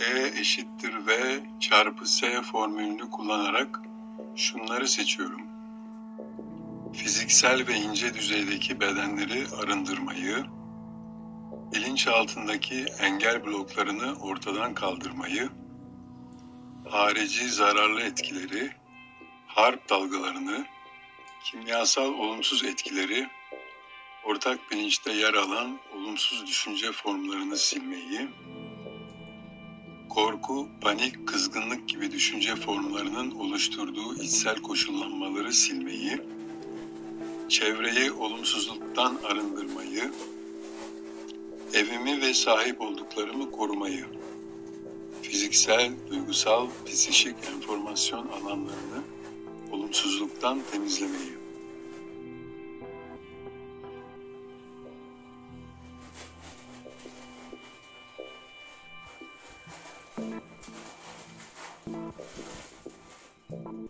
E 0.00 0.40
eşittir 0.40 1.06
V 1.06 1.40
çarpı 1.60 2.06
S 2.06 2.42
formülünü 2.42 3.10
kullanarak 3.10 3.80
şunları 4.36 4.88
seçiyorum. 4.88 5.40
Fiziksel 6.92 7.66
ve 7.66 7.74
ince 7.74 8.14
düzeydeki 8.14 8.80
bedenleri 8.80 9.46
arındırmayı, 9.62 10.44
bilinç 11.74 12.08
altındaki 12.08 12.84
engel 13.00 13.44
bloklarını 13.44 14.20
ortadan 14.20 14.74
kaldırmayı, 14.74 15.48
harici 16.88 17.48
zararlı 17.48 18.00
etkileri, 18.00 18.70
harp 19.46 19.88
dalgalarını, 19.88 20.66
kimyasal 21.44 22.14
olumsuz 22.14 22.64
etkileri, 22.64 23.28
ortak 24.24 24.70
bilinçte 24.70 25.12
yer 25.12 25.34
alan 25.34 25.78
olumsuz 25.94 26.46
düşünce 26.46 26.92
formlarını 26.92 27.56
silmeyi, 27.56 28.28
korku, 30.16 30.68
panik, 30.80 31.26
kızgınlık 31.26 31.88
gibi 31.88 32.10
düşünce 32.10 32.56
formlarının 32.56 33.30
oluşturduğu 33.30 34.14
içsel 34.14 34.56
koşullanmaları 34.56 35.52
silmeyi, 35.52 36.18
çevreyi 37.48 38.12
olumsuzluktan 38.12 39.18
arındırmayı, 39.24 40.12
evimi 41.74 42.20
ve 42.20 42.34
sahip 42.34 42.80
olduklarımı 42.80 43.50
korumayı, 43.50 44.06
fiziksel, 45.22 45.92
duygusal, 46.10 46.68
psikik 46.86 47.36
enformasyon 47.54 48.28
alanlarını 48.28 49.02
olumsuzluktan 49.72 50.60
temizlemeyi. 50.72 51.45
Thank 60.16 60.42
you. 63.50 63.85